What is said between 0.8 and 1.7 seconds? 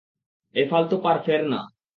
পার-ফের না।